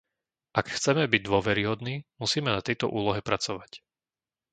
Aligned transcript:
Ak 0.59 0.65
chceme 0.75 1.03
byť 1.13 1.21
dôveryhodní, 1.29 1.95
musíme 2.21 2.49
na 2.55 2.61
tejto 2.67 2.85
úlohe 2.97 3.21
pracovať. 3.29 3.71